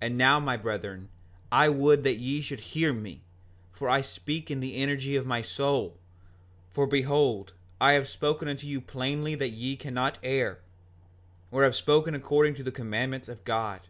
[0.00, 1.10] 5:43 And now, my brethren,
[1.52, 3.20] I would that ye should hear me,
[3.74, 5.98] for I speak in the energy of my soul;
[6.70, 10.60] for behold, I have spoken unto you plainly that ye cannot err,
[11.50, 13.82] or have spoken according to the commandments of God.